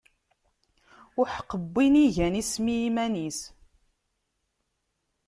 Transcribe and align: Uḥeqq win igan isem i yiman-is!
Uḥeqq 1.19 1.51
win 1.73 1.95
igan 2.05 2.39
isem 2.41 2.65
i 2.73 2.75
yiman-is! 2.81 3.39